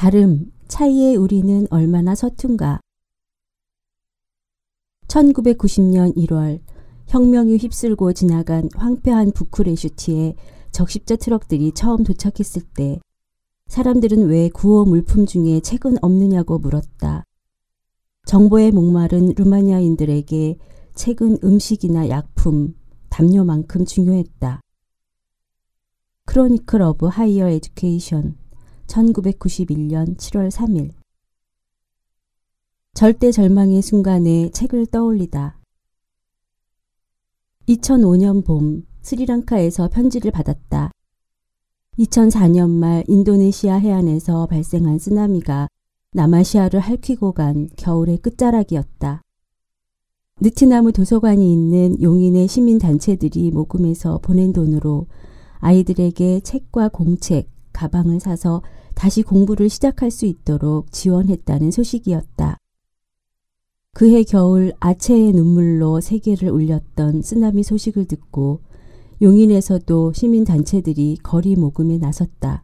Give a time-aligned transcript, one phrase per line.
[0.00, 2.80] 다름, 차이의 우리는 얼마나 서툰가.
[5.06, 6.62] 1990년 1월
[7.08, 10.36] 혁명이 휩쓸고 지나간 황폐한 부쿠레슈티에
[10.70, 12.98] 적십자 트럭들이 처음 도착했을 때
[13.66, 17.24] 사람들은 왜 구호 물품 중에 책은 없느냐고 물었다.
[18.24, 20.56] 정보에 목마른 루마니아인들에게
[20.94, 22.74] 책은 음식이나 약품,
[23.10, 24.62] 담요만큼 중요했다.
[26.24, 28.40] Chronicle of Higher Education
[28.90, 30.90] 1991년 7월 3일
[32.92, 35.58] 절대 절망의 순간에 책을 떠올리다.
[37.68, 40.90] 2005년 봄 스리랑카에서 편지를 받았다.
[41.98, 45.68] 2004년 말 인도네시아 해안에서 발생한 쓰나미가
[46.12, 49.22] 남아시아를 할퀴고 간 겨울의 끝자락이었다.
[50.40, 55.06] 느티나무 도서관이 있는 용인의 시민단체들이 모금해서 보낸 돈으로
[55.58, 58.62] 아이들에게 책과 공책, 가방을 사서
[58.94, 62.58] 다시 공부를 시작할 수 있도록 지원했다는 소식이었다.
[63.92, 68.60] 그해 겨울 아체의 눈물로 세계를 울렸던 쓰나미 소식을 듣고
[69.20, 72.62] 용인에서도 시민단체들이 거리 모금에 나섰다.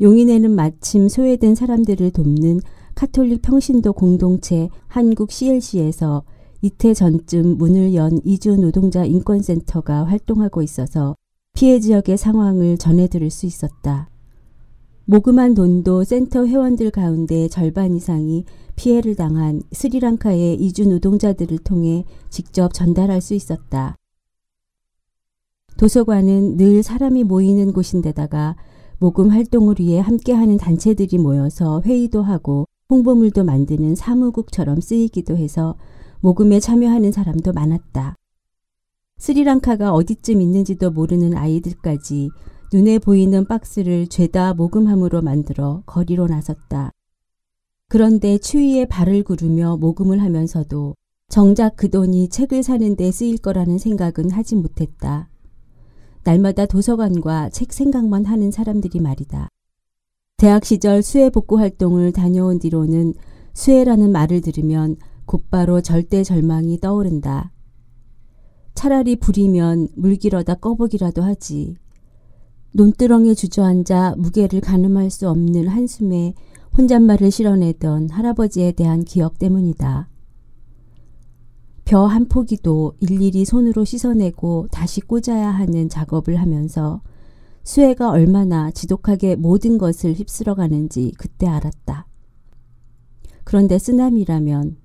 [0.00, 2.60] 용인에는 마침 소외된 사람들을 돕는
[2.94, 6.24] 카톨릭 평신도 공동체 한국 CLC에서
[6.60, 11.14] 이태 전쯤 문을 연 이주 노동자 인권센터가 활동하고 있어서
[11.54, 14.10] 피해 지역의 상황을 전해 들을 수 있었다.
[15.10, 18.44] 모금한 돈도 센터 회원들 가운데 절반 이상이
[18.76, 23.96] 피해를 당한 스리랑카의 이주 노동자들을 통해 직접 전달할 수 있었다.
[25.78, 28.56] 도서관은 늘 사람이 모이는 곳인데다가
[28.98, 35.76] 모금 활동을 위해 함께하는 단체들이 모여서 회의도 하고 홍보물도 만드는 사무국처럼 쓰이기도 해서
[36.20, 38.14] 모금에 참여하는 사람도 많았다.
[39.16, 42.28] 스리랑카가 어디쯤 있는지도 모르는 아이들까지
[42.70, 46.92] 눈에 보이는 박스를 죄다 모금함으로 만들어 거리로 나섰다.
[47.88, 50.94] 그런데 추위에 발을 구르며 모금을 하면서도
[51.28, 55.30] 정작 그 돈이 책을 사는 데 쓰일 거라는 생각은 하지 못했다.
[56.24, 59.48] 날마다 도서관과 책 생각만 하는 사람들이 말이다.
[60.36, 63.14] 대학 시절 수해 복구 활동을 다녀온 뒤로는
[63.54, 67.50] 수해라는 말을 들으면 곧바로 절대 절망이 떠오른다.
[68.74, 71.76] 차라리 불이면 물길어다 꺼보기라도 하지.
[72.72, 76.34] 논두렁에 주저앉아 무게를 가늠할 수 없는 한숨에
[76.76, 80.08] 혼잣말을 실어내던 할아버지에 대한 기억 때문이다.
[81.84, 87.00] 벼 한 포기도 일일이 손으로 씻어내고 다시 꽂아야 하는 작업을 하면서
[87.64, 92.06] 수혜가 얼마나 지독하게 모든 것을 휩쓸어 가는지 그때 알았다.
[93.44, 94.76] 그런데 쓰나미라면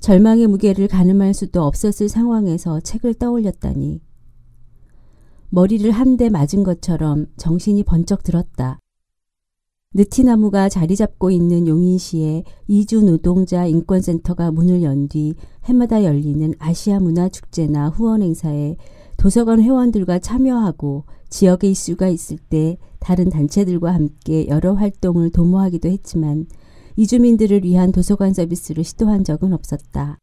[0.00, 4.02] 절망의 무게를 가늠할 수도 없었을 상황에서 책을 떠올렸다니
[5.54, 8.80] 머리를 한 대 맞은 것처럼 정신이 번쩍 들었다.
[9.94, 15.34] 느티나무가 자리 잡고 있는 용인시에 이주 노동자 인권센터가 문을 연 뒤
[15.66, 18.74] 해마다 열리는 아시아 문화 축제나 후원 행사에
[19.16, 26.46] 도서관 회원들과 참여하고 지역의 이슈가 있을 때 다른 단체들과 함께 여러 활동을 도모하기도 했지만
[26.96, 30.18] 이주민들을 위한 도서관 서비스를 시도한 적은 없었다.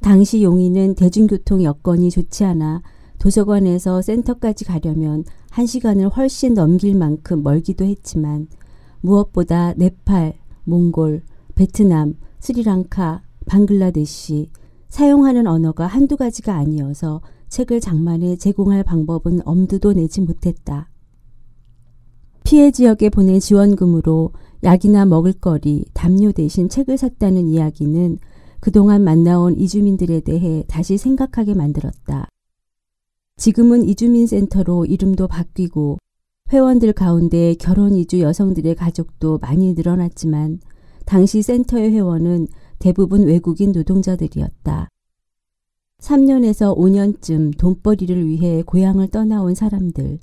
[0.00, 2.82] 당시 용인은 대중교통 여건이 좋지 않아
[3.20, 8.48] 도서관에서 센터까지 가려면 한 시간을 훨씬 넘길 만큼 멀기도 했지만
[9.02, 11.22] 무엇보다 네팔, 몽골,
[11.54, 14.50] 베트남, 스리랑카, 방글라데시
[14.88, 20.88] 사용하는 언어가 한두 가지가 아니어서 책을 장만해 제공할 방법은 엄두도 내지 못했다.
[22.44, 24.32] 피해 지역에 보낸 지원금으로
[24.64, 28.18] 약이나 먹을거리, 담요 대신 책을 샀다는 이야기는
[28.60, 32.28] 그동안 만나온 이주민들에 대해 다시 생각하게 만들었다.
[33.40, 35.96] 지금은 이주민센터로 이름도 바뀌고
[36.52, 40.60] 회원들 가운데 결혼 이주 여성들의 가족도 많이 늘어났지만
[41.06, 42.48] 당시 센터의 회원은
[42.78, 44.88] 대부분 외국인 노동자들이었다.
[46.00, 50.18] 3년에서 5년쯤 돈벌이를 위해 고향을 떠나온 사람들.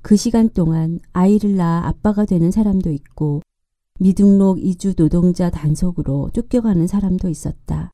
[0.00, 3.42] 그 시간 동안 아이를 낳아 아빠가 되는 사람도 있고
[4.00, 7.90] 미등록 이주 노동자 단속으로 쫓겨가는 사람도 있었다.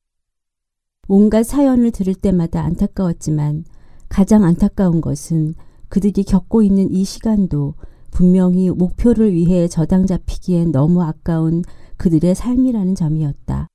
[1.09, 3.65] 온갖 사연을 들을 때마다 안타까웠지만
[4.11, 5.55] 가장 안타까운 것은
[5.87, 7.75] 그들이 겪고 있는 이 시간도
[8.11, 11.63] 분명히 목표를 위해 저당 잡히기엔 너무 아까운
[11.95, 13.69] 그들의 삶이라는 점이었다.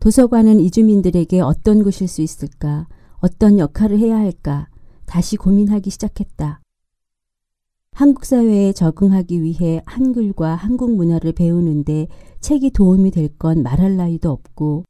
[0.00, 2.88] 도서관은 이주민들에게 어떤 곳일 수 있을까,
[3.18, 4.68] 어떤 역할을 해야 할까,
[5.04, 6.62] 다시 고민하기 시작했다.
[7.92, 12.08] 한국 사회에 적응하기 위해 한글과 한국 문화를 배우는데
[12.40, 14.84] 책이 도움이 될 건 말할 나위도 없고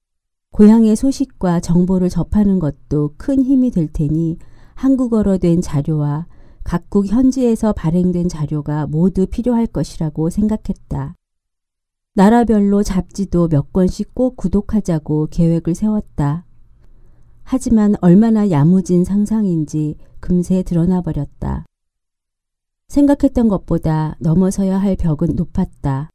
[0.53, 4.39] 고향의 소식과 정보를 접하는 것도 큰 힘이 될 테니
[4.75, 6.27] 한국어로 된 자료와
[6.65, 11.15] 각국 현지에서 발행된 자료가 모두 필요할 것이라고 생각했다.
[12.15, 16.47] 나라별로 잡지도 몇 권씩 꼭 구독하자고 계획을 세웠다.
[17.43, 21.67] 하지만 얼마나 야무진 상상인지 금세 드러나 버렸다.
[22.89, 26.11] 생각했던 것보다 넘어서야 할 벽은 높았다.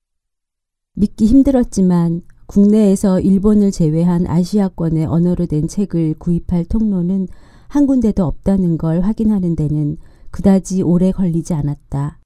[0.94, 7.30] 믿기 힘들었지만 국내에서 일본을 제외한 아시아권의 언어로 된 책을 구입할 통로는
[7.69, 9.95] 한 군데도 없다는 걸 확인하는 데는
[10.31, 12.19] 그다지 오래 걸리지 않았다.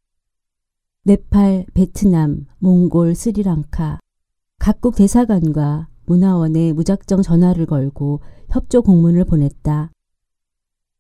[1.04, 4.00] 네팔, 베트남, 몽골, 스리랑카
[4.58, 9.92] 각국 대사관과 문화원에 무작정 전화를 걸고 협조 공문을 보냈다.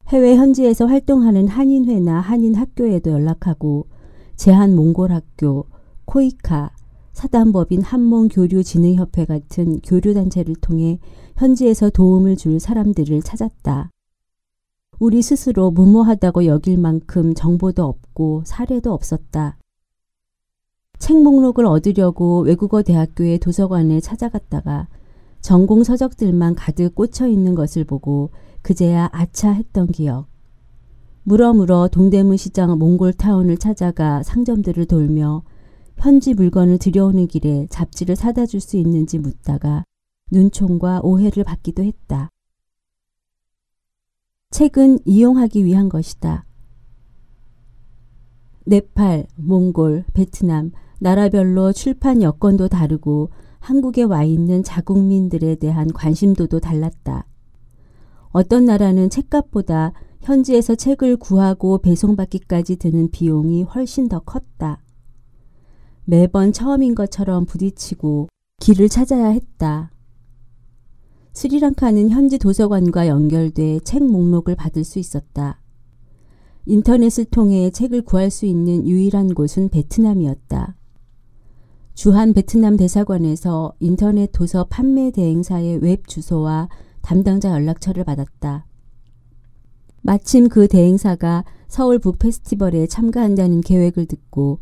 [0.10, 3.88] 해외 현지에서 활동하는 한인회나 한인학교에도 연락하고
[4.36, 5.66] 제한 몽골 학교,
[6.06, 6.76] 코이카,
[7.16, 11.00] 사단법인 한몽교류진흥협회 같은 교류단체를 통해
[11.38, 13.90] 현지에서 도움을 줄 사람들을 찾았다.
[15.00, 19.58] 우리 스스로 무모하다고 여길 만큼 정보도 없고 사례도 없었다.
[21.00, 24.90] 책 목록을 얻으려고 외국어 대학교의 도서관에 찾아갔다가
[25.40, 30.28] 전공 서적들만 가득 꽂혀 있는 것을 보고 그제야 아차 했던 기억.
[31.24, 35.44] 물어물어 동대문 시장 몽골타운을 찾아가 상점들을 돌며
[35.98, 39.84] 현지 물건을 들여오는 길에 잡지를 사다 줄 수 있는지 묻다가
[40.32, 42.30] 눈총과 오해를 받기도 했다.
[44.52, 46.46] 책은 이용하기 위한 것이다.
[48.66, 57.28] 네팔, 몽골, 베트남, 나라별로 출판 여건도 다르고 한국에 와 있는 자국민들에 대한 관심도도 달랐다.
[58.32, 64.82] 어떤 나라는 책값보다 현지에서 책을 구하고 배송받기까지 드는 비용이 훨씬 더 컸다.
[66.06, 68.28] 매번 처음인 것처럼 부딪히고
[68.62, 69.92] 길을 찾아야 했다.
[71.34, 75.60] 스리랑카는 현지 도서관과 연결돼 책 목록을 받을 수 있었다.
[76.68, 80.76] 인터넷을 통해 책을 구할 수 있는 유일한 곳은 베트남이었다.
[81.96, 86.70] 주한 베트남 대사관에서 인터넷 도서 판매 대행사의 웹 주소와
[87.02, 88.66] 담당자 연락처를 받았다.
[90.02, 94.60] 마침 그 대행사가 서울 북 페스티벌에 참가한다는 계획을 듣고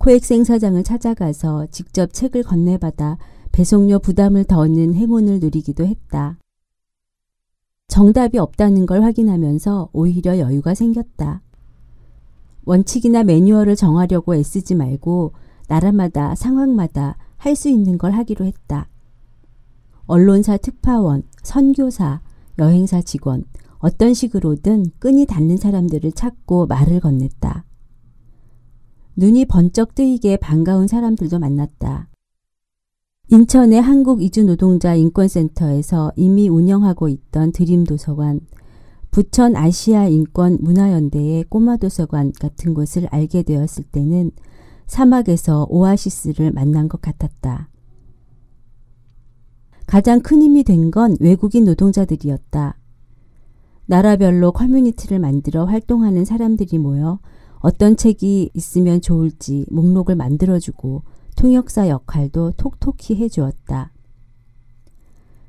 [0.00, 3.18] 코엑스 행사장을 찾아가서 직접 책을 건네받아
[3.52, 6.38] 배송료 부담을 덜는 행운을 누리기도 했다.
[7.86, 11.42] 정답이 없다는 걸 확인하면서 오히려 여유가 생겼다.
[12.64, 15.34] 원칙이나 매뉴얼을 정하려고 애쓰지 말고
[15.68, 18.88] 나라마다 상황마다 할 수 있는 걸 하기로 했다.
[20.06, 22.22] 언론사 특파원, 선교사,
[22.58, 23.44] 여행사 직원,
[23.78, 27.64] 어떤 식으로든 끈이 닿는 사람들을 찾고 말을 건넸다.
[29.20, 32.08] 눈이 번쩍 뜨이게 반가운 사람들도 만났다.
[33.28, 38.40] 인천의 한국이주노동자 인권센터에서 이미 운영하고 있던 드림도서관,
[39.10, 44.30] 부천 아시아 인권 문화연대의 꼬마도서관 같은 곳을 알게 되었을 때는
[44.86, 47.68] 사막에서 오아시스를 만난 것 같았다.
[49.86, 52.78] 가장 큰 힘이 된 건 외국인 노동자들이었다.
[53.84, 57.18] 나라별로 커뮤니티를 만들어 활동하는 사람들이 모여
[57.60, 61.02] 어떤 책이 있으면 좋을지 목록을 만들어주고
[61.36, 63.92] 통역사 역할도 톡톡히 해주었다.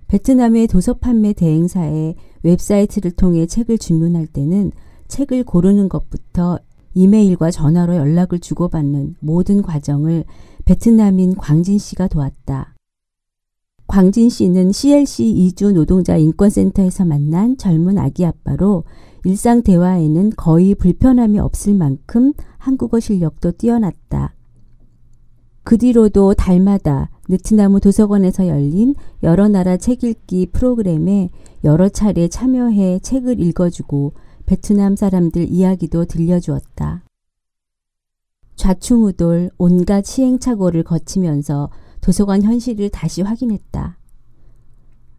[0.08, 4.72] 베트남의 도서 판매 대행사의 웹사이트를 통해 책을 주문할 때는
[5.08, 6.60] 책을 고르는 것부터
[6.94, 10.26] 이메일과 전화로 연락을 주고받는 모든 과정을
[10.66, 12.76] 베트남인 광진 씨가 도왔다.
[13.88, 18.84] 광진 씨는 CLC 이주 노동자 인권센터에서 만난 젊은 아기 아빠로
[19.24, 24.34] 일상 대화에는 거의 불편함이 없을 만큼 한국어 실력도 뛰어났다.
[25.64, 31.30] 그 뒤로도 달마다 느티나무 도서관에서 열린 여러 나라 책 읽기 프로그램에
[31.64, 34.14] 여러 차례 참여해 책을 읽어주고
[34.48, 37.04] 베트남 사람들 이야기도 들려주었다.
[38.56, 41.70] 좌충우돌 온갖 시행착오를 거치면서
[42.02, 43.98] 도서관 현실을 다시 확인했다.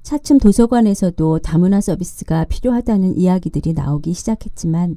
[0.03, 4.97] 차츰 도서관에서도 다문화 서비스가 필요하다는 이야기들이 나오기 시작했지만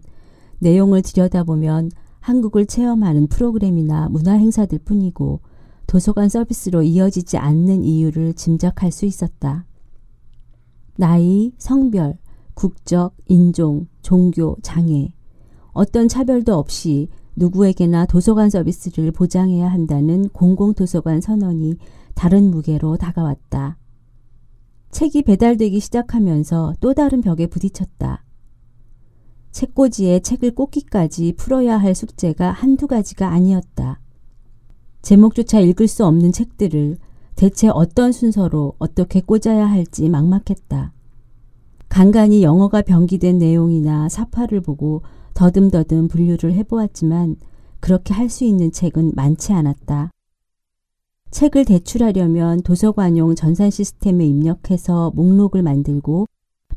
[0.59, 5.41] 내용을 들여다보면 한국을 체험하는 프로그램이나 문화 행사들 뿐이고
[5.85, 9.65] 도서관 서비스로 이어지지 않는 이유를 짐작할 수 있었다.
[10.97, 12.17] 나이, 성별,
[12.55, 15.13] 국적, 인종, 종교, 장애,
[15.71, 21.75] 어떤 차별도 없이 누구에게나 도서관 서비스를 보장해야 한다는 공공도서관 선언이
[22.15, 23.77] 다른 무게로 다가왔다.
[24.95, 28.23] 책이 배달되기 시작하면서 또 다른 벽에 부딪혔다.
[29.51, 33.99] 책꽂이에 책을 꽂기까지 풀어야 할 숙제가 한두 가지가 아니었다.
[35.01, 36.95] 제목조차 읽을 수 없는 책들을
[37.35, 40.93] 대체 어떤 순서로 어떻게 꽂아야 할지 막막했다.
[41.89, 45.01] 간간히 영어가 병기된 내용이나 사파를 보고
[45.33, 47.35] 더듬더듬 분류를 해보았지만
[47.81, 50.11] 그렇게 할 수 있는 책은 많지 않았다.
[51.35, 56.27] 책을 대출하려면 도서관용 전산 시스템에 입력해서 목록을 만들고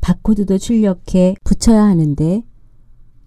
[0.01, 2.43] 바코드도 출력해 붙여야 하는데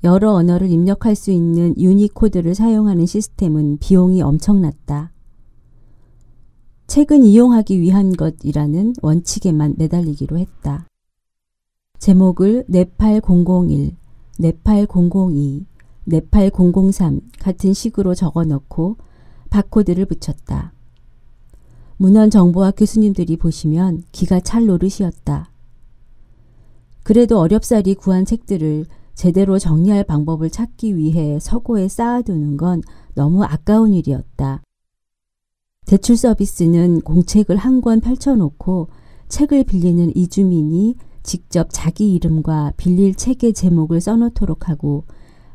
[0.04, 5.10] 여러 언어를 입력할 수 있는 유니코드를 사용하는 시스템은 비용이 엄청났다.
[6.86, 10.86] 책은 이용하기 위한 것이라는 원칙에만 매달리기로 했다.
[11.98, 13.96] 제목을 네팔 001,
[14.38, 15.64] 네팔 002,
[16.04, 18.98] 네팔 003 같은 식으로 적어 넣고
[19.48, 20.74] 바코드를 붙였다.
[22.02, 25.52] 문헌정보학 교수님들이 보시면 기가 찰 노릇이었다.
[27.04, 32.82] 그래도 어렵사리 구한 책들을 제대로 정리할 방법을 찾기 위해 서고에 쌓아두는 건
[33.14, 34.62] 너무 아까운 일이었다.
[35.86, 38.88] 대출 서비스는 공책을 한 권 펼쳐놓고
[39.28, 45.04] 책을 빌리는 이주민이 직접 자기 이름과 빌릴 책의 제목을 써놓도록 하고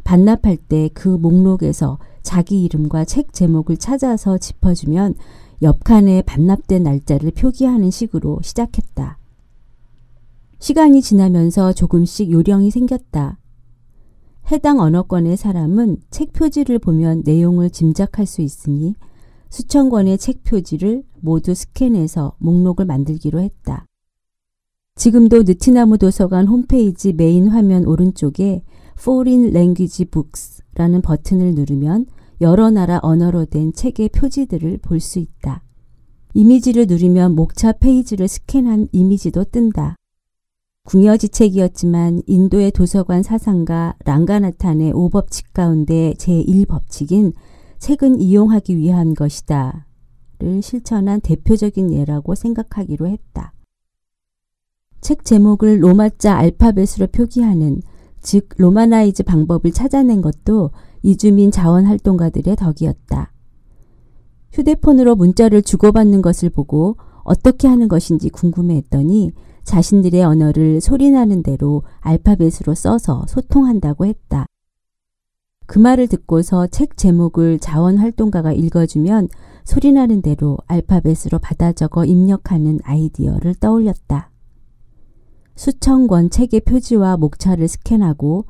[0.06, 5.16] 반납할 때 그 목록에서 자기 이름과 책 제목을 찾아서 짚어주면
[5.62, 9.18] 옆칸에 반납된 날짜를 표기하는 식으로 시작했다.
[10.60, 13.40] 시간이 지나면서 조금씩 요령이 생겼다.
[14.52, 18.96] 해당 언어권의 사람은 책 표지를 보면 내용을 짐작할 수 있으니
[19.50, 23.86] 수천 권의 책 표지를 모두 스캔해서 목록을 만들기로 했다.
[24.96, 28.64] 지금도 느티나무 도서관 홈페이지 메인 화면 오른쪽에
[28.98, 32.08] Foreign Language Books라는 버튼을 누르면
[32.42, 35.64] 여러 나라 언어로 된 책의 표지들을 볼 수 있다.
[36.34, 39.96] 이미지를 누르면 목차 페이지를 스캔한 이미지도 뜬다.
[40.86, 47.34] 궁여지책이었지만 인도의 도서관 사상가 랑가나탄의 오법칙 가운데 제1법칙인
[47.80, 49.88] 책은 이용하기 위한 것이다.
[50.40, 53.54] 를 실천한 대표적인 예라고 생각하기로 했다.
[55.02, 57.82] 책 제목을 로마자 알파벳으로 표기하는
[58.22, 60.70] 즉 romanize 방법을 찾아낸 것도
[61.08, 63.32] 이주민 자원활동가들의 덕이었다.
[64.52, 69.32] 휴대폰으로 문자를 주고받는 것을 보고 어떻게 하는 것인지 궁금해했더니
[69.64, 74.48] 자신들의 언어를 소리나는 대로 알파벳으로 써서 소통한다고 했다.
[75.66, 79.30] 그 말을 듣고서 책 제목을 자원활동가가 읽어주면
[79.64, 84.30] 소리나는 대로 알파벳으로 받아 적어 입력하는 아이디어를 떠올렸다.
[85.56, 88.46] 수천 권 책의 표지와 목차를 스캔하고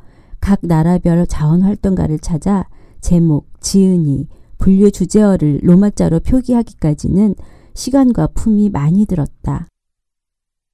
[0.47, 2.69] 각 나라별 자원활동가를 찾아
[3.01, 7.35] 제목, 지은이, 분류 주제어를 로마자로 표기하기까지는
[7.73, 9.67] 시간과 품이 많이 들었다.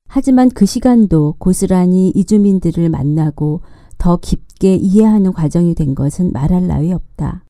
[0.07, 3.61] 하지만 그 시간도 고스란히 이주민들을 만나고
[3.97, 7.43] 더 깊게 이해하는 과정이 된 것은 말할 나위 없다.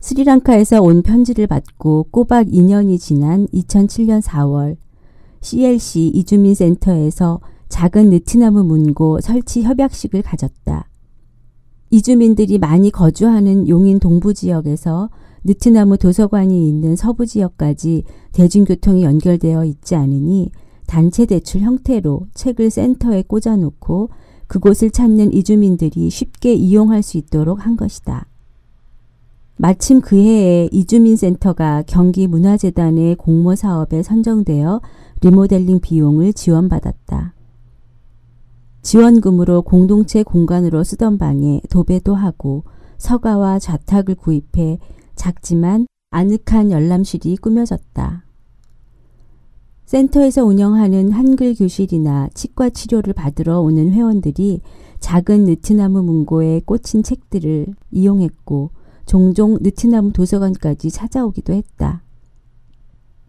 [0.00, 4.76] 스리랑카에서 온 편지를 받고 꼬박 2년이 지난 2007년 4월
[5.40, 10.87] CLC 이주민센터에서 작은 느티나무 문고 설치 협약식을 가졌다.
[11.90, 15.10] 이주민들이 많이 거주하는 용인 동부 지역에서
[15.44, 20.50] 느티나무 도서관이 있는 서부 지역까지 대중교통이 연결되어 있지 않으니
[20.86, 24.10] 단체 대출 형태로 책을 센터에 꽂아놓고
[24.46, 28.26] 그곳을 찾는 이주민들이 쉽게 이용할 수 있도록 한 것이다.
[29.56, 34.80] 마침 그 해에 이주민센터가 경기문화재단의 공모 사업에 선정되어
[35.20, 37.34] 리모델링 비용을 지원받았다.
[38.82, 42.64] 지원금으로 공동체 공간으로 쓰던 방에 도배도 하고
[42.98, 44.78] 서가와 좌탁을 구입해
[45.14, 48.24] 작지만 아늑한 열람실이 꾸며졌다.
[49.84, 54.60] 센터에서 운영하는 한글 교실이나 치과 치료를 받으러 오는 회원들이
[55.00, 58.70] 작은 느티나무 문고에 꽂힌 책들을 이용했고
[59.06, 62.02] 종종 느티나무 도서관까지 찾아오기도 했다.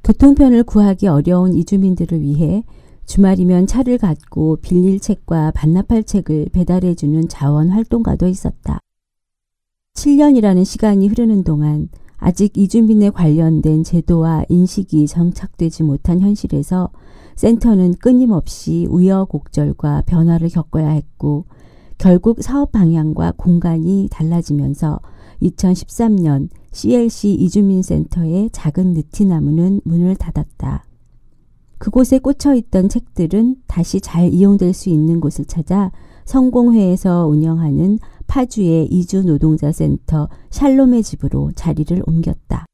[0.03, 2.63] 교통편을 구하기 어려운 이주민들을 위해
[3.09, 8.79] 주말이면 차를 갖고 빌릴 책과 반납할 책을 배달해주는 자원 활동가도 있었다.
[9.95, 16.91] 7년이라는 시간이 흐르는 동안 아직 이주민에 관련된 제도와 인식이 정착되지 못한 현실에서
[17.35, 21.45] 센터는 끊임없이 우여곡절과 변화를 겪어야 했고
[21.97, 24.99] 결국 사업 방향과 공간이 달라지면서
[25.41, 30.83] 2013년 CLC 이주민센터의 작은 느티나무는 문을 닫았다.
[31.79, 35.91] 그곳에 꽂혀 있던 책들은 다시 잘 이용될 수 있는 곳을 찾아
[36.25, 42.68] 성공회에서 운영하는 파주의 이주 노동자 센터 샬롬의 집으로 자리를 옮겼다.